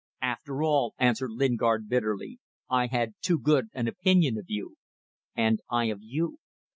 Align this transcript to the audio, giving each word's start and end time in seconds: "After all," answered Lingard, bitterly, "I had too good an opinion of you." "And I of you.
"After 0.23 0.63
all," 0.63 0.95
answered 0.97 1.29
Lingard, 1.29 1.87
bitterly, 1.87 2.39
"I 2.67 2.87
had 2.87 3.13
too 3.21 3.37
good 3.37 3.67
an 3.75 3.87
opinion 3.87 4.35
of 4.39 4.45
you." 4.47 4.77
"And 5.35 5.61
I 5.69 5.91
of 5.91 6.01
you. 6.01 6.39